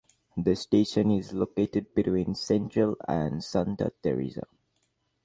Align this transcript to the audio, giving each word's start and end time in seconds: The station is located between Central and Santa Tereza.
The 0.35 0.55
station 0.55 1.11
is 1.11 1.31
located 1.31 1.93
between 1.93 2.33
Central 2.33 2.97
and 3.07 3.43
Santa 3.43 3.93
Tereza. 4.03 4.45